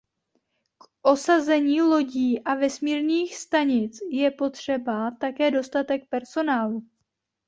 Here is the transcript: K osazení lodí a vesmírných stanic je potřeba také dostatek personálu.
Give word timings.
K 0.77 0.83
osazení 1.09 1.81
lodí 1.81 2.39
a 2.43 2.55
vesmírných 2.55 3.35
stanic 3.37 3.99
je 4.11 4.31
potřeba 4.31 5.11
také 5.19 5.51
dostatek 5.51 6.07
personálu. 6.09 6.87